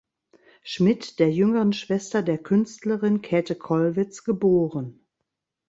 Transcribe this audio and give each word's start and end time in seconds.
Schmidt, 0.63 1.19
der 1.19 1.31
jüngeren 1.31 1.73
Schwester 1.73 2.23
der 2.23 2.39
Künstlerin 2.39 3.21
Käthe 3.21 3.53
Kollwitz 3.53 4.23
geboren. 4.23 5.05